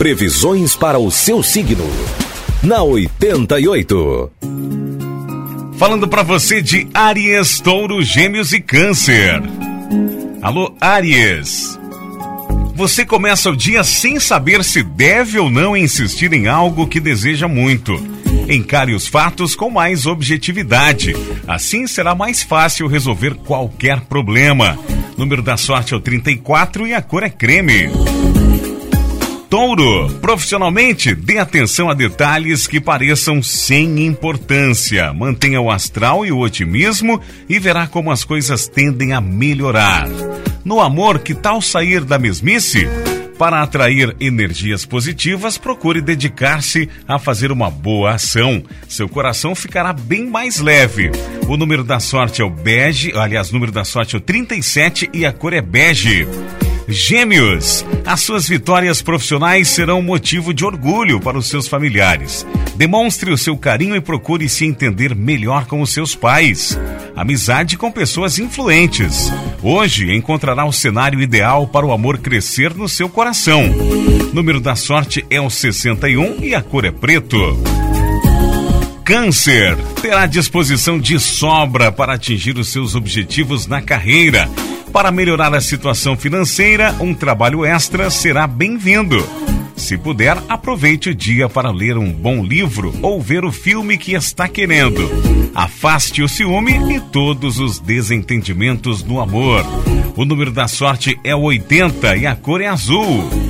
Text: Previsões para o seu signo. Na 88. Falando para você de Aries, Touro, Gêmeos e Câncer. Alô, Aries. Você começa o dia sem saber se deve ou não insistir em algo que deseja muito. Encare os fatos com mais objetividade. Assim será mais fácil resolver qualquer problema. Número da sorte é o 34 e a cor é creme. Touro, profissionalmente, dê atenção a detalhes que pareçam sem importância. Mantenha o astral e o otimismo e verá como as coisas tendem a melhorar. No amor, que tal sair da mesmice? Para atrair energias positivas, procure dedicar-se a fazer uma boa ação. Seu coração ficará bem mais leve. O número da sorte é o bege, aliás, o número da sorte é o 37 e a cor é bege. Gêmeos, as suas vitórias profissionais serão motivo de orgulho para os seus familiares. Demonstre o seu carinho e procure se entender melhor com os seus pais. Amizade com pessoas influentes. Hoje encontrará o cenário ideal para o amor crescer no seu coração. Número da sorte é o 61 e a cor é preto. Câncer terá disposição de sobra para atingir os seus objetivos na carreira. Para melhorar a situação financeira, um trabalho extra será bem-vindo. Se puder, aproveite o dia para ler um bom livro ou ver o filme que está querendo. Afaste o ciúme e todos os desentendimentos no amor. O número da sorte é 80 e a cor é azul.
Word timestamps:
Previsões 0.00 0.74
para 0.74 0.98
o 0.98 1.10
seu 1.10 1.42
signo. 1.42 1.84
Na 2.62 2.82
88. 2.82 4.30
Falando 5.76 6.08
para 6.08 6.22
você 6.22 6.62
de 6.62 6.88
Aries, 6.94 7.60
Touro, 7.60 8.02
Gêmeos 8.02 8.54
e 8.54 8.62
Câncer. 8.62 9.42
Alô, 10.40 10.74
Aries. 10.80 11.78
Você 12.74 13.04
começa 13.04 13.50
o 13.50 13.56
dia 13.56 13.84
sem 13.84 14.18
saber 14.18 14.64
se 14.64 14.82
deve 14.82 15.38
ou 15.38 15.50
não 15.50 15.76
insistir 15.76 16.32
em 16.32 16.48
algo 16.48 16.86
que 16.86 16.98
deseja 16.98 17.46
muito. 17.46 17.92
Encare 18.48 18.94
os 18.94 19.06
fatos 19.06 19.54
com 19.54 19.68
mais 19.68 20.06
objetividade. 20.06 21.14
Assim 21.46 21.86
será 21.86 22.14
mais 22.14 22.42
fácil 22.42 22.86
resolver 22.86 23.34
qualquer 23.34 24.00
problema. 24.00 24.78
Número 25.18 25.42
da 25.42 25.58
sorte 25.58 25.92
é 25.92 25.96
o 25.98 26.00
34 26.00 26.86
e 26.86 26.94
a 26.94 27.02
cor 27.02 27.22
é 27.22 27.28
creme. 27.28 27.90
Touro, 29.50 30.08
profissionalmente, 30.20 31.12
dê 31.12 31.38
atenção 31.38 31.90
a 31.90 31.94
detalhes 31.94 32.68
que 32.68 32.80
pareçam 32.80 33.42
sem 33.42 34.06
importância. 34.06 35.12
Mantenha 35.12 35.60
o 35.60 35.68
astral 35.68 36.24
e 36.24 36.30
o 36.30 36.38
otimismo 36.38 37.20
e 37.48 37.58
verá 37.58 37.88
como 37.88 38.12
as 38.12 38.22
coisas 38.22 38.68
tendem 38.68 39.12
a 39.12 39.20
melhorar. 39.20 40.08
No 40.64 40.80
amor, 40.80 41.18
que 41.18 41.34
tal 41.34 41.60
sair 41.60 42.04
da 42.04 42.16
mesmice? 42.16 42.86
Para 43.36 43.60
atrair 43.60 44.14
energias 44.20 44.86
positivas, 44.86 45.58
procure 45.58 46.00
dedicar-se 46.00 46.88
a 47.08 47.18
fazer 47.18 47.50
uma 47.50 47.68
boa 47.68 48.12
ação. 48.12 48.62
Seu 48.88 49.08
coração 49.08 49.56
ficará 49.56 49.92
bem 49.92 50.28
mais 50.28 50.60
leve. 50.60 51.10
O 51.48 51.56
número 51.56 51.82
da 51.82 51.98
sorte 51.98 52.40
é 52.40 52.44
o 52.44 52.50
bege, 52.50 53.12
aliás, 53.16 53.50
o 53.50 53.54
número 53.54 53.72
da 53.72 53.84
sorte 53.84 54.14
é 54.14 54.18
o 54.18 54.20
37 54.20 55.10
e 55.12 55.26
a 55.26 55.32
cor 55.32 55.52
é 55.52 55.60
bege. 55.60 56.28
Gêmeos, 56.90 57.84
as 58.04 58.20
suas 58.20 58.48
vitórias 58.48 59.00
profissionais 59.00 59.68
serão 59.68 60.02
motivo 60.02 60.52
de 60.52 60.64
orgulho 60.64 61.20
para 61.20 61.38
os 61.38 61.46
seus 61.46 61.68
familiares. 61.68 62.44
Demonstre 62.74 63.30
o 63.30 63.38
seu 63.38 63.56
carinho 63.56 63.94
e 63.94 64.00
procure 64.00 64.48
se 64.48 64.64
entender 64.64 65.14
melhor 65.14 65.66
com 65.66 65.80
os 65.80 65.90
seus 65.92 66.14
pais. 66.14 66.78
Amizade 67.14 67.76
com 67.76 67.92
pessoas 67.92 68.38
influentes. 68.38 69.32
Hoje 69.62 70.12
encontrará 70.14 70.64
o 70.64 70.72
cenário 70.72 71.20
ideal 71.20 71.66
para 71.66 71.86
o 71.86 71.92
amor 71.92 72.18
crescer 72.18 72.74
no 72.74 72.88
seu 72.88 73.08
coração. 73.08 73.62
Número 74.32 74.60
da 74.60 74.74
sorte 74.74 75.24
é 75.30 75.40
o 75.40 75.48
61 75.48 76.42
e 76.42 76.54
a 76.54 76.62
cor 76.62 76.84
é 76.84 76.90
preto. 76.90 77.38
Câncer 79.04 79.76
terá 80.00 80.26
disposição 80.26 80.98
de 80.98 81.18
sobra 81.18 81.90
para 81.90 82.14
atingir 82.14 82.56
os 82.56 82.68
seus 82.68 82.94
objetivos 82.94 83.66
na 83.66 83.82
carreira. 83.82 84.48
Para 84.92 85.12
melhorar 85.12 85.54
a 85.54 85.60
situação 85.60 86.16
financeira, 86.16 86.94
um 87.00 87.14
trabalho 87.14 87.64
extra 87.64 88.10
será 88.10 88.46
bem-vindo. 88.46 89.24
Se 89.76 89.96
puder, 89.96 90.36
aproveite 90.48 91.10
o 91.10 91.14
dia 91.14 91.48
para 91.48 91.70
ler 91.70 91.96
um 91.96 92.12
bom 92.12 92.44
livro 92.44 92.92
ou 93.00 93.22
ver 93.22 93.44
o 93.44 93.52
filme 93.52 93.96
que 93.96 94.12
está 94.14 94.48
querendo. 94.48 95.00
Afaste 95.54 96.22
o 96.22 96.28
ciúme 96.28 96.94
e 96.94 97.00
todos 97.00 97.58
os 97.58 97.78
desentendimentos 97.78 99.04
no 99.04 99.20
amor. 99.20 99.64
O 100.16 100.24
número 100.24 100.50
da 100.50 100.66
sorte 100.66 101.18
é 101.22 101.34
80 101.34 102.16
e 102.16 102.26
a 102.26 102.34
cor 102.34 102.60
é 102.60 102.66
azul. 102.66 103.49